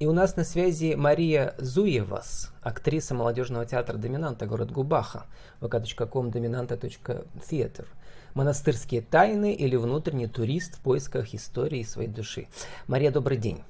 [0.00, 5.26] И у нас на связи Мария Зуевас, актриса молодежного театра «Доминанта», город Губаха,
[5.60, 7.86] vk.com dominanta.theater.
[8.34, 12.48] Монастырские тайны или внутренний турист в поисках истории своей души.
[12.88, 13.62] Мария, добрый день.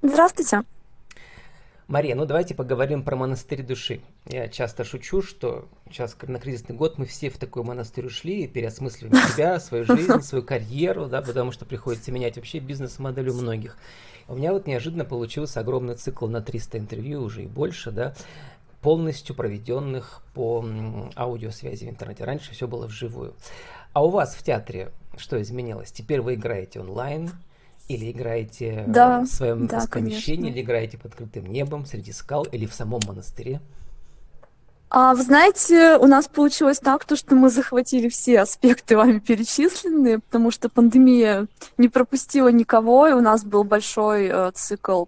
[0.00, 0.62] Здравствуйте.
[1.88, 4.00] Мария, ну давайте поговорим про монастырь души.
[4.26, 8.48] Я часто шучу, что сейчас на кризисный год мы все в такой монастырь ушли и
[8.48, 13.76] переосмысливаем себя, свою жизнь, свою карьеру, да, потому что приходится менять вообще бизнес-модель у многих.
[14.28, 18.14] У меня вот неожиданно получился огромный цикл на 300 интервью, уже и больше, да,
[18.80, 20.64] полностью проведенных по
[21.16, 22.24] аудиосвязи в интернете.
[22.24, 23.34] Раньше все было вживую.
[23.92, 25.92] А у вас в театре что изменилось?
[25.92, 27.30] Теперь вы играете онлайн,
[27.88, 30.56] или играете да, в своем да, помещении, конечно.
[30.56, 33.60] или играете под открытым небом, среди скал, или в самом монастыре?
[34.96, 40.20] А, вы знаете, у нас получилось так, то, что мы захватили все аспекты вами перечисленные,
[40.20, 41.48] потому что пандемия
[41.78, 45.06] не пропустила никого, и у нас был большой э, цикл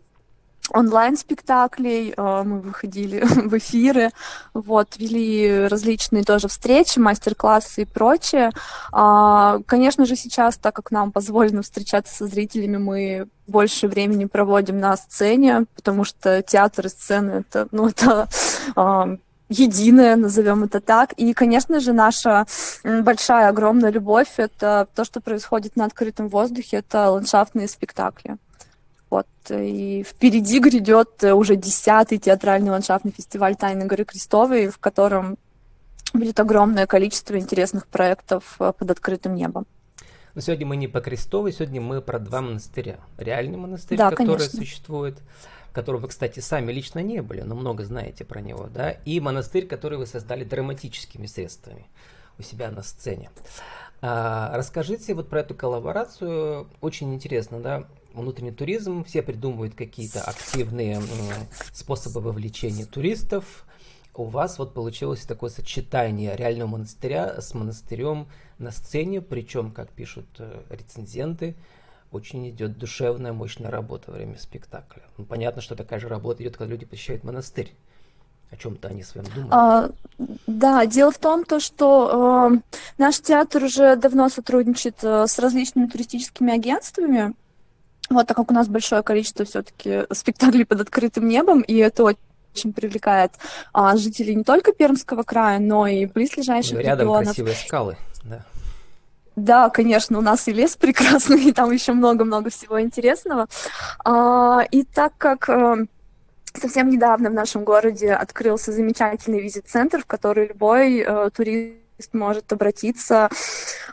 [0.70, 4.10] онлайн-спектаклей, э, мы выходили в эфиры,
[4.54, 8.50] вот, вели различные тоже встречи, мастер-классы и прочее.
[8.90, 14.80] А, конечно же, сейчас, так как нам позволено встречаться со зрителями, мы больше времени проводим
[14.80, 18.28] на сцене, потому что театр и сцена это, ну, это
[18.74, 19.16] а,
[19.48, 21.12] единое, назовем это так.
[21.12, 22.46] И, конечно же, наша
[22.84, 28.36] большая, огромная любовь— это то, что происходит на открытом воздухе, это ландшафтные спектакли.
[29.08, 35.38] Вот, и впереди грядет уже десятый театральный ландшафтный фестиваль «Тайны горы Крестовой», в котором
[36.12, 39.66] будет огромное количество интересных проектов э, под открытым небом.
[40.34, 42.98] Но сегодня мы не по Крестовой, сегодня мы про два монастыря.
[43.16, 44.58] Реальный монастырь, да, который конечно.
[44.58, 45.18] существует,
[45.76, 49.66] которого вы, кстати, сами лично не были, но много знаете про него, да, и монастырь,
[49.66, 51.86] который вы создали драматическими средствами
[52.38, 53.28] у себя на сцене.
[54.00, 60.98] А, расскажите вот про эту коллаборацию, очень интересно, да, внутренний туризм, все придумывают какие-то активные
[61.74, 63.66] способы вовлечения туристов.
[64.14, 70.26] У вас вот получилось такое сочетание реального монастыря с монастырем на сцене, причем, как пишут
[70.38, 71.54] э, рецензенты,
[72.10, 75.02] очень идет душевная, мощная работа во время спектакля.
[75.16, 77.72] Ну, понятно, что такая же работа идет, когда люди посещают монастырь.
[78.50, 79.52] О чем-то они своем думают.
[79.52, 79.90] А,
[80.46, 85.88] да, дело в том, то, что э, наш театр уже давно сотрудничает э, с различными
[85.88, 87.34] туристическими агентствами.
[88.08, 92.72] Вот, так как у нас большое количество все-таки спектаклей под открытым небом, и это очень
[92.72, 93.32] привлекает
[93.72, 97.24] а, жителей не только Пермского края, но и близлежащих ну, рядом регионов.
[97.24, 98.44] красивые скалы, да.
[99.36, 103.46] Да, конечно, у нас и лес прекрасный, и там еще много-много всего интересного.
[104.04, 105.76] А, и так как а,
[106.54, 111.76] совсем недавно в нашем городе открылся замечательный визит-центр, в который любой а, турист
[112.12, 113.28] может обратиться,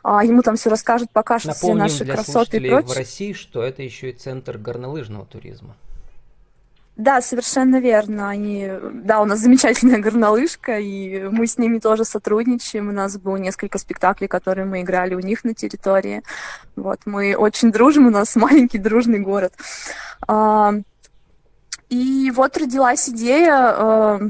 [0.02, 2.94] а, ему там все расскажут, покажут Напомним все наши для красоты и прочее.
[2.94, 5.76] в России, что это еще и центр горнолыжного туризма.
[6.96, 8.30] Да, совершенно верно.
[8.30, 12.90] Они, да, у нас замечательная горнолыжка, и мы с ними тоже сотрудничаем.
[12.90, 16.22] У нас было несколько спектаклей, которые мы играли у них на территории.
[16.76, 19.54] Вот, мы очень дружим, у нас маленький дружный город.
[20.28, 20.74] А,
[21.90, 24.22] и вот родилась идея а,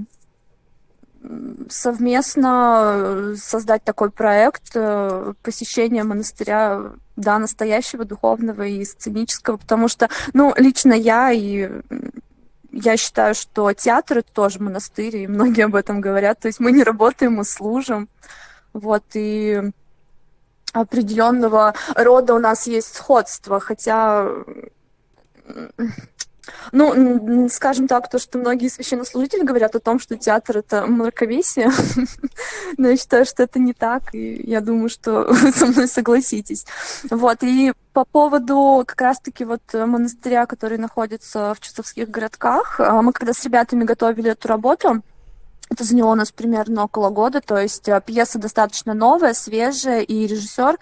[1.70, 10.54] совместно создать такой проект а, посещения монастыря да, настоящего духовного и сценического, потому что, ну,
[10.56, 11.70] лично я и
[12.74, 16.40] я считаю, что театр это тоже монастырь, и многие об этом говорят.
[16.40, 18.10] То есть мы не работаем, мы служим.
[18.74, 19.62] Вот, и
[20.74, 24.28] определенного рода у нас есть сходство, хотя
[26.72, 31.72] ну, скажем так, то, что многие священнослужители говорят о том, что театр— это мраковесие,
[32.78, 36.66] но я считаю, что это не так, и я думаю, что вы со мной согласитесь.
[37.10, 43.14] Вот, и по поводу как раз-таки вот монастыря, который находится в Чусовских городках, а, мы
[43.14, 45.02] когда с ребятами готовили эту работу,
[45.70, 50.28] это заняло у нас примерно около года, то есть э, пьеса достаточно новая, свежая, и
[50.28, 50.78] режиссер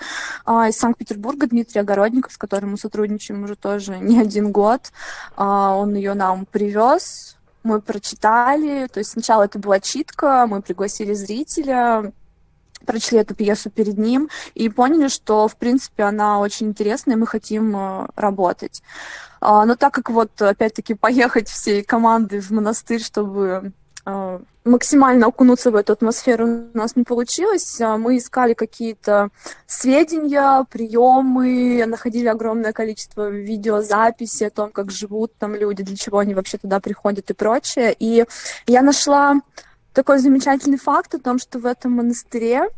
[0.46, 4.92] а, из Санкт-Петербурга Дмитрий Огородников, с которым мы сотрудничаем уже тоже не один год,
[5.36, 11.14] а, он ее нам привез, мы прочитали, то есть сначала это была читка, мы пригласили
[11.14, 12.12] зрителя,
[12.86, 17.28] прочли эту пьесу перед ним и поняли, что, в принципе, она очень интересная, и мы
[17.28, 18.82] хотим э, работать.
[19.40, 23.74] А, но так как вот, опять-таки, поехать всей командой в монастырь, чтобы
[24.64, 27.80] максимально окунуться в эту атмосферу у нас не получилось.
[27.82, 29.30] А, мы искали какие-то
[29.66, 36.34] сведения, приемы, находили огромное количество видеозаписей о том, как живут там люди, для чего они
[36.34, 37.96] вообще туда приходят и прочее.
[38.00, 38.26] И
[38.68, 39.36] я нашла
[39.94, 42.70] такой замечательный факт о том, что в этом монастыре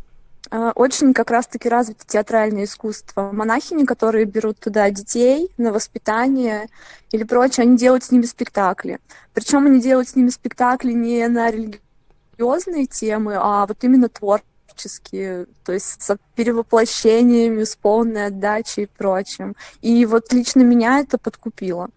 [0.75, 3.31] очень как раз-таки развито театральное искусство.
[3.31, 6.67] Монахини, которые берут туда детей на воспитание
[7.11, 9.00] или прочее, они делают с ними спектакли.
[9.33, 15.73] Причем они делают с ними спектакли не на религиозные темы, а вот именно творческие, то
[15.73, 19.55] есть с перевоплощениями, с полной отдачей и прочим.
[19.81, 21.89] И вот лично меня это подкупило.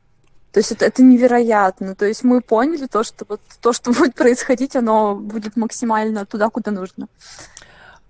[0.52, 1.94] То есть это, это невероятно.
[1.94, 6.48] То есть мы поняли то, что вот то, что будет происходить, оно будет максимально туда,
[6.48, 7.08] куда нужно.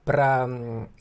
[0.07, 0.49] Про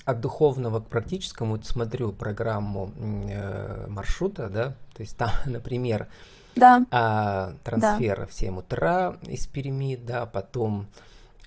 [0.04, 6.07] от духовного к практическому смотрю программу э, маршрута, да, то есть там, например,
[6.56, 6.86] да.
[6.92, 8.25] а, трансфер да.
[8.25, 10.88] в 7 утра из Перми, да, потом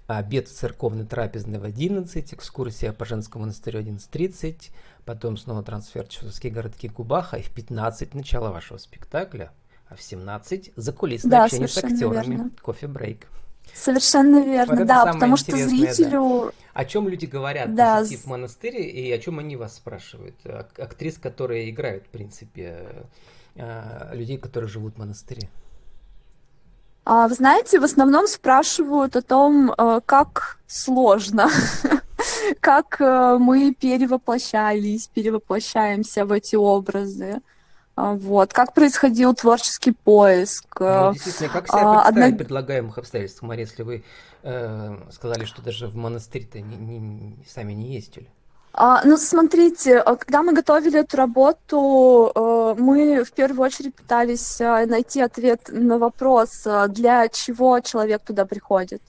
[0.07, 4.71] обед в церковной трапезной в 11, экскурсия по женскому монастырю 11.30,
[5.05, 9.51] потом снова трансфер в Чусовские городки Губаха и в 15 начало вашего спектакля
[9.89, 12.51] а в 17 закулисное да, общение с актерами.
[12.63, 13.27] Кофе-брейк.
[13.75, 16.47] Совершенно верно, вот да, потому что зрителю...
[16.47, 16.53] Да.
[16.75, 18.05] О чем люди говорят да.
[18.05, 20.37] в монастыре и о чем они вас спрашивают?
[20.79, 23.05] Актрис, которые играют, в принципе,
[23.57, 25.49] э, людей, которые живут в монастыре.
[27.11, 31.49] А, вы знаете, в основном спрашивают о том, э, как сложно,
[32.61, 37.41] как э, мы перевоплощались, перевоплощаемся в эти образы.
[37.99, 38.53] А, вот.
[38.53, 40.79] Как происходил творческий поиск?
[40.79, 42.39] Ну, действительно, как себя а, представить Одна...
[42.39, 44.05] предлагаемых обстоятельств, Мария, если вы
[44.45, 48.29] э, сказали, что даже в монастырь-то не, не, сами не ездили?
[48.73, 54.61] А, ну, смотрите, а, когда мы готовили эту работу, э, мы в первую очередь пытались
[54.61, 59.03] э, найти ответ на вопрос, э, для чего человек туда приходит.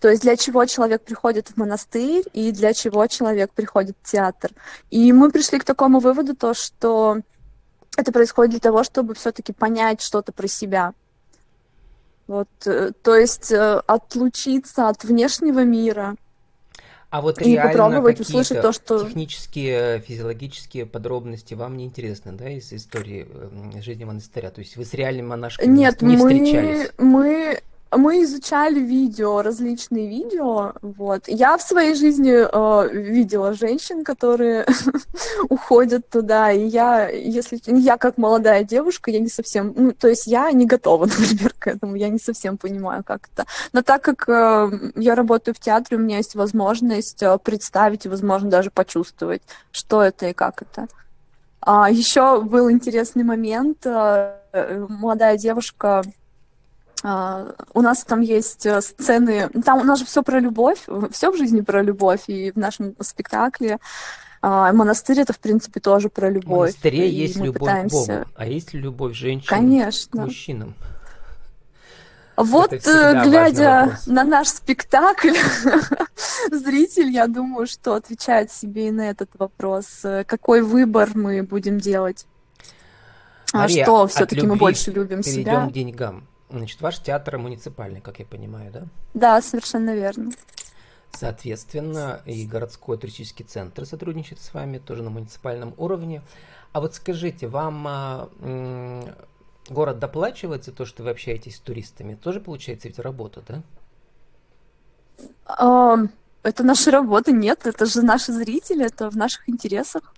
[0.00, 4.52] То есть для чего человек приходит в монастырь и для чего человек приходит в театр.
[4.90, 7.18] И мы пришли к такому выводу, то, что
[7.98, 10.94] это происходит для того, чтобы все-таки понять что-то про себя.
[12.28, 16.14] Вот, э, то есть э, отлучиться от внешнего мира.
[17.10, 22.72] А вот и попробовать услышать то, что технические, физиологические подробности вам не интересны, да, из
[22.72, 23.26] истории
[23.80, 24.50] жизни монастыря?
[24.50, 26.90] То есть вы с реальными монашками Нет, не мы, встречались?
[26.98, 31.24] Мы мы изучали видео, различные видео, вот.
[31.26, 34.66] Я в своей жизни э, видела женщин, которые
[35.48, 40.26] уходят туда, и я, если я как молодая девушка, я не совсем, ну, то есть
[40.26, 43.46] я не готова, например, к этому, я не совсем понимаю, как это.
[43.72, 48.08] Но так как э, я работаю в театре, у меня есть возможность э, представить и,
[48.08, 49.42] возможно, даже почувствовать,
[49.72, 50.88] что это и как это.
[51.60, 53.86] А, еще был интересный момент.
[53.86, 54.36] Э,
[54.88, 56.02] молодая девушка
[57.02, 60.80] у нас там есть э, сцены, там у нас же все про любовь,
[61.12, 63.78] все в жизни про любовь, и в нашем спектакле
[64.42, 66.70] uh, монастырь это в принципе тоже про любовь.
[66.70, 67.96] В монастыре есть любовь пытаемся...
[67.96, 70.22] к Богу, а есть ли любовь женщин Конечно.
[70.22, 70.74] к мужчинам?
[72.36, 75.34] Вот, э, глядя на наш спектакль,
[76.52, 82.26] зритель, я думаю, что отвечает себе и на этот вопрос, какой выбор мы будем делать.
[83.52, 85.66] А Мария, что все-таки мы больше любим перейдем себя?
[85.66, 86.28] к деньгам.
[86.50, 88.82] Значит, ваш театр муниципальный, как я понимаю, да?
[89.14, 90.32] Да, совершенно верно.
[91.12, 96.22] Соответственно, и городской туристический центр сотрудничает с вами, тоже на муниципальном уровне.
[96.72, 99.04] А вот скажите, вам а, м,
[99.68, 102.14] город доплачивает за то, что вы общаетесь с туристами?
[102.14, 103.62] Тоже получается ведь работа, да?
[105.46, 105.96] А,
[106.42, 110.14] это наша работа, нет, это же наши зрители, это в наших интересах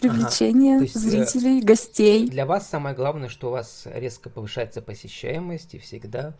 [0.00, 0.84] привлечение ага.
[0.84, 2.28] есть, э, зрителей, гостей.
[2.28, 6.34] Для вас самое главное, что у вас резко повышается посещаемость, и всегда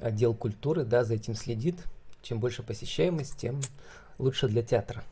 [0.00, 1.76] отдел культуры да, за этим следит.
[2.22, 3.60] Чем больше посещаемость, тем
[4.18, 5.02] лучше для театра.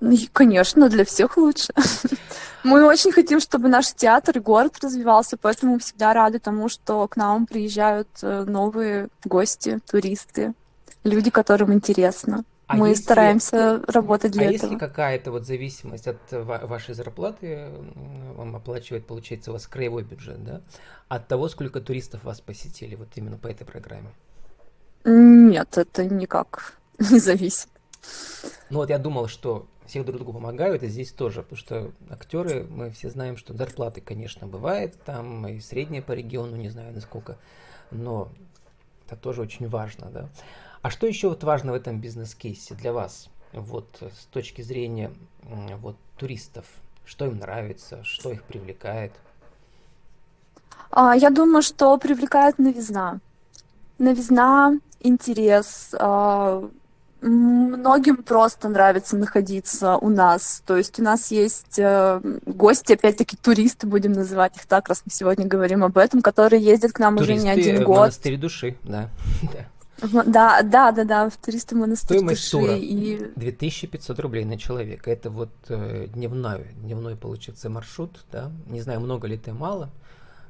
[0.00, 1.72] Ну, конечно, для всех лучше.
[2.64, 7.08] Мы очень хотим, чтобы наш театр и город развивался, поэтому мы всегда рады тому, что
[7.08, 10.54] к нам приезжают э, новые гости, туристы,
[11.02, 12.44] люди, которым интересно.
[12.72, 14.68] А мы если, стараемся работать для а этого.
[14.68, 17.68] А если какая-то вот зависимость от вашей зарплаты,
[18.34, 20.62] вам оплачивает, получается, у вас краевой бюджет, да?
[21.08, 24.10] От того, сколько туристов вас посетили вот именно по этой программе?
[25.04, 27.68] Нет, это никак не зависит.
[28.70, 32.64] Ну вот я думал, что все друг другу помогают, и здесь тоже, потому что актеры,
[32.70, 37.36] мы все знаем, что зарплаты, конечно, бывает, там и средние по региону, не знаю насколько,
[37.90, 38.30] но
[39.06, 40.28] это тоже очень важно, да.
[40.82, 45.12] А что еще вот важно в этом бизнес-кейсе для вас, вот с точки зрения
[45.80, 46.66] вот туристов?
[47.04, 49.12] Что им нравится, что их привлекает?
[50.90, 53.20] А, я думаю, что привлекает новизна.
[53.98, 55.94] Новизна, интерес.
[55.98, 56.68] А,
[57.20, 60.62] многим просто нравится находиться у нас.
[60.66, 65.12] То есть у нас есть э, гости, опять-таки туристы, будем называть их так, раз мы
[65.12, 67.98] сегодня говорим об этом, которые ездят к нам туристы уже не один год.
[67.98, 69.08] Монастырь души, да.
[70.02, 73.30] Да, да, да, да, в туристы монастырь Стоимость тура и...
[73.36, 75.10] 2500 рублей на человека.
[75.10, 78.50] Это вот э, дневной, дневной получится маршрут, да?
[78.66, 79.90] Не знаю, много ли ты, мало.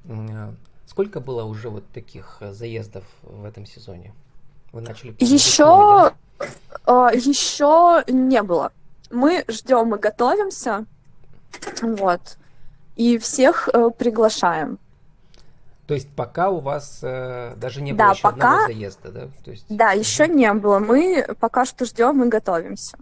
[0.04, 0.52] Э,
[0.86, 4.14] сколько было уже вот таких э, заездов в этом сезоне?
[4.72, 7.10] Вы начали еще, да?
[7.12, 8.72] э, еще не было.
[9.10, 10.86] Мы ждем, мы готовимся,
[11.82, 12.38] вот,
[12.96, 14.78] и всех э, приглашаем.
[15.92, 18.34] То есть пока у вас э, даже не было да, еще пока...
[18.34, 19.28] одного заезда, да?
[19.44, 19.66] То есть...
[19.68, 20.78] Да, еще не было.
[20.78, 22.96] Мы пока что ждем и готовимся.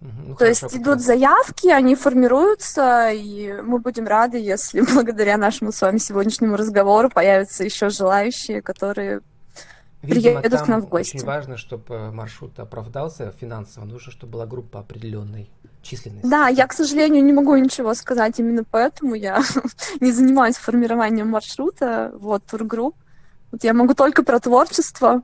[0.00, 5.80] Ну, То есть идут заявки, они формируются, и мы будем рады, если благодаря нашему с
[5.80, 9.20] вами сегодняшнему разговору появятся еще желающие, которые
[10.02, 11.18] Видимо, приедут к нам в гости.
[11.18, 15.48] Очень важно, чтобы маршрут оправдался финансово, нужно, чтобы была группа определенной
[15.86, 16.26] численности.
[16.28, 19.42] Да, я, к сожалению, не могу ничего сказать, именно поэтому я
[20.00, 22.96] не занимаюсь формированием маршрута, вот, тургрупп.
[23.52, 25.22] Вот я могу только про творчество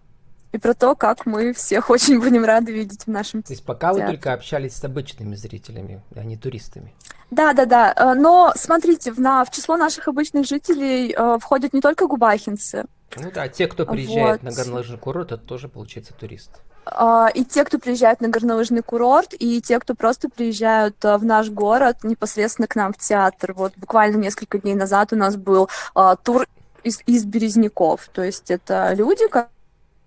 [0.53, 3.89] и про то, как мы всех очень будем рады видеть в нашем То есть пока
[3.89, 4.07] театре.
[4.07, 6.95] вы только общались с обычными зрителями, а не туристами?
[7.31, 7.95] Да, да, да.
[7.97, 12.85] Э, но смотрите, в, на, в число наших обычных жителей э, входят не только губахинцы,
[13.17, 14.51] ну да, те, кто приезжает вот.
[14.51, 16.51] на горнолыжный курорт, это тоже получается турист.
[16.85, 21.25] А, и те, кто приезжает на горнолыжный курорт, и те, кто просто приезжают а, в
[21.25, 23.53] наш город непосредственно к нам в театр.
[23.55, 26.47] Вот буквально несколько дней назад у нас был а, тур
[26.83, 28.09] из, из Березняков.
[28.13, 29.25] То есть это люди,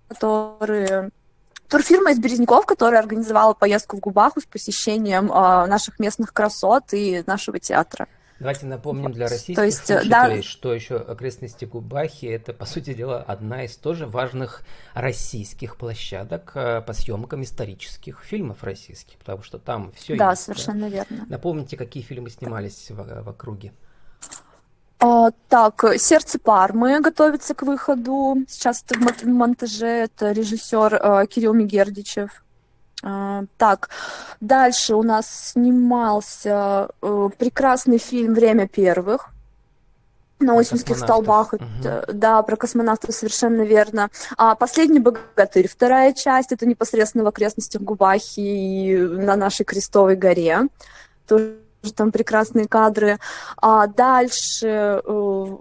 [0.09, 1.11] которые
[1.69, 7.23] турфирма из Березняков, которая организовала поездку в Губаху с посещением э, наших местных красот и
[7.25, 8.07] нашего театра.
[8.39, 10.41] Давайте напомним для российских есть, э, слушателей, да.
[10.41, 14.63] что еще окрестности Губахи это, по сути дела, одна из тоже важных
[14.93, 20.43] российских площадок э, по съемкам исторических фильмов российских, потому что там все да, есть.
[20.43, 21.25] Совершенно да, совершенно верно.
[21.29, 23.71] Напомните, какие фильмы снимались в, в округе.
[24.99, 28.37] А, так, «Сердце Пармы» готовится к выходу.
[28.47, 29.87] Сейчас это в монтаже.
[29.87, 32.44] Это режиссер э, Кирилл Мегердичев.
[33.03, 33.89] А, так,
[34.39, 39.29] дальше у нас снимался э, прекрасный фильм «Время первых»
[40.39, 41.53] на Осинских столбах.
[41.53, 41.63] Угу.
[42.13, 44.09] Да, про космонавтов совершенно верно.
[44.37, 50.67] А «Последний богатырь», вторая часть, это непосредственно в окрестностях Губахи и на нашей Крестовой горе.
[51.27, 51.55] Тоже
[51.95, 53.19] там прекрасные кадры.
[53.57, 55.57] А дальше э,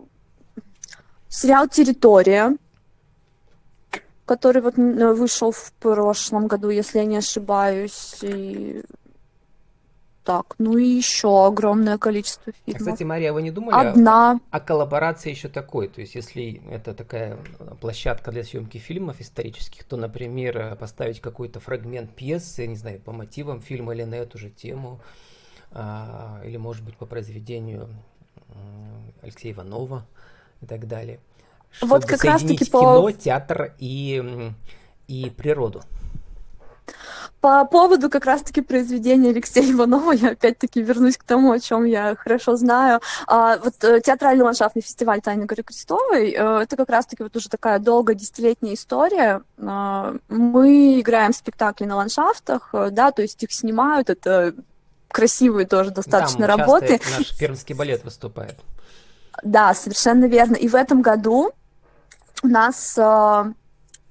[1.29, 2.57] сериал «Территория»,
[4.27, 8.19] который вот вышел в прошлом году, если я не ошибаюсь.
[8.23, 8.83] И...
[10.25, 12.79] Так, ну и еще огромное количество фильмов.
[12.79, 14.33] Кстати, Мария, вы не думали Одна.
[14.33, 15.89] О, о коллаборации еще такой?
[15.89, 17.39] То есть, если это такая
[17.81, 23.61] площадка для съемки фильмов исторических, то, например, поставить какой-то фрагмент пьесы, не знаю, по мотивам
[23.61, 25.01] фильма или на эту же тему,
[25.73, 27.91] а, или, может быть, по произведению
[29.21, 30.07] Алексея Иванова
[30.63, 31.21] и так далее
[31.77, 32.81] чтобы вот как раз таки по...
[32.81, 34.53] кино, театр и,
[35.09, 35.83] и природу.
[37.41, 42.17] По поводу как раз-таки произведения Алексея Иванова, я опять-таки вернусь к тому, о чем я
[42.17, 43.03] хорошо знаю.
[43.27, 47.51] А, вот э, театральный ландшафтный фестиваль Тайны Горы Крестовой, э, это как раз-таки вот уже
[47.51, 49.43] такая долгая десятилетняя история.
[49.59, 54.55] А, мы играем спектакли на ландшафтах, э, да, то есть их снимают, это
[55.09, 56.99] красивые тоже достаточно Там работы.
[57.19, 58.59] наш пермский балет выступает.
[59.43, 60.55] Да, совершенно верно.
[60.57, 61.53] И в этом году
[62.45, 63.53] у нас э,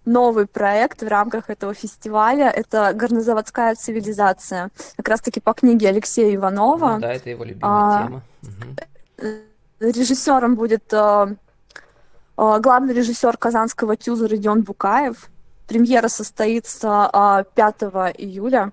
[0.06, 2.50] новый проект в рамках этого фестиваля.
[2.50, 4.72] Это горнозаводская цивилизация.
[4.98, 6.96] Как раз-таки по книге Алексея Иванова.
[6.96, 8.22] Ну, да, это его любимая а, тема.
[8.42, 9.28] Угу.
[9.80, 11.28] Режиссером будет э,
[12.38, 15.30] э, главный режиссер Казанского ТЮЗа Родион Букаев.
[15.68, 17.82] Премьера состоится э, 5
[18.18, 18.72] июля.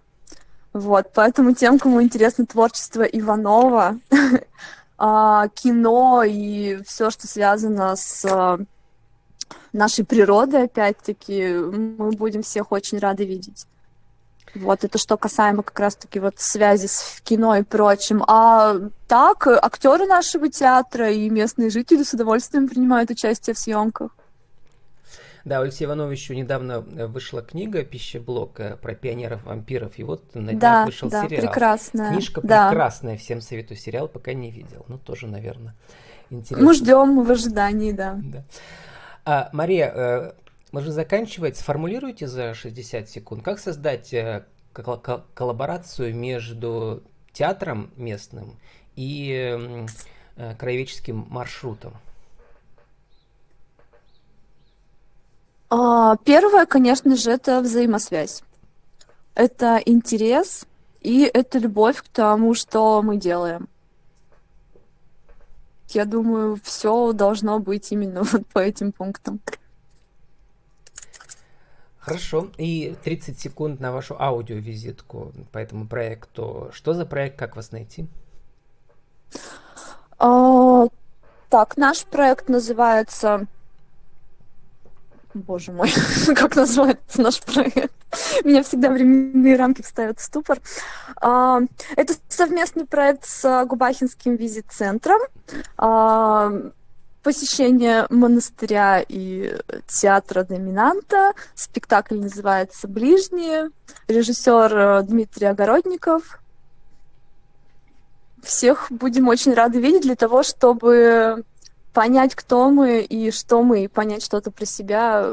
[0.73, 3.99] Вот, поэтому тем, кому интересно творчество Иванова,
[4.99, 8.25] кино и все, что связано с
[9.73, 13.67] нашей природы, опять-таки, мы будем всех очень рады видеть.
[14.55, 18.25] Вот, это что касаемо как раз-таки вот связи с кино и прочим.
[18.27, 24.11] А так, актеры нашего театра и местные жители с удовольствием принимают участие в съемках.
[25.45, 30.85] Да, у Алексея Ивановича недавно вышла книга «Пищеблок» про пионеров-вампиров, и вот на днях да,
[30.85, 31.43] вышел да, сериал.
[31.43, 32.13] прекрасная.
[32.13, 32.69] Книжка да.
[32.69, 34.85] прекрасная, всем советую сериал, пока не видел.
[34.89, 35.75] Ну, тоже, наверное,
[36.29, 36.67] интересно.
[36.67, 38.19] Мы ждем в ожидании, да.
[38.23, 38.45] да.
[39.25, 40.33] А, Мария, э,
[40.73, 41.57] мы заканчивать.
[41.57, 48.57] Сформулируйте за 60 секунд, как создать э, коллаборацию между театром местным
[48.97, 49.87] и
[50.37, 51.95] э, краеведческим маршрутом?
[55.69, 58.43] А, первое, конечно же, это взаимосвязь.
[59.35, 60.67] Это интерес
[61.01, 63.69] и это любовь к тому, что мы делаем
[65.95, 69.41] я думаю, все должно быть именно вот по этим пунктам.
[71.99, 72.49] Хорошо.
[72.57, 76.71] И 30 секунд на вашу аудиовизитку по этому проекту.
[76.73, 78.07] Что за проект, как вас найти?
[80.19, 80.87] А,
[81.49, 83.47] так, наш проект называется...
[85.35, 85.93] Боже мой,
[86.35, 87.93] как называется наш проект?
[88.45, 90.59] Меня всегда временные рамки ставят в ступор.
[91.21, 91.61] А,
[91.97, 95.21] это совместный проект с Губахинским визит-центром.
[95.77, 96.53] А,
[97.23, 99.57] посещение монастыря и
[99.87, 101.33] театра доминанта.
[101.55, 103.71] Спектакль называется «Ближние».
[104.09, 106.41] Режиссер э, Дмитрий Огородников.
[108.43, 111.45] Всех будем очень рады видеть для того, чтобы
[111.93, 115.27] понять, кто мы и что мы, и понять что-то про себя,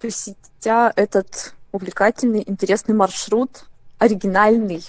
[0.00, 3.64] посетя этот увлекательный, интересный маршрут,
[3.98, 4.84] оригинальный,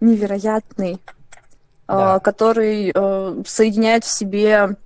[0.00, 1.00] невероятный,
[1.86, 2.16] да.
[2.16, 4.76] э, который э, соединяет в себе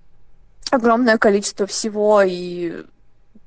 [0.71, 2.85] огромное количество всего и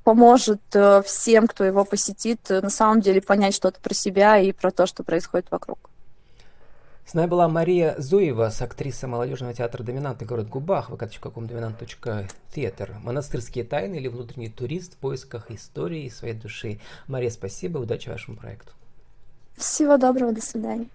[0.04, 4.70] поможет э, всем, кто его посетит, на самом деле понять что-то про себя и про
[4.70, 5.78] то, что происходит вокруг.
[7.10, 12.94] С нами была Мария Зуева, актриса молодежного театра «Доминант» город Губах, vk.com доминант.театр.
[13.02, 16.78] Монастырские тайны или внутренний турист в поисках истории своей души.
[17.08, 18.74] Мария, спасибо, удачи вашему проекту.
[19.56, 20.86] Всего доброго, до свидания.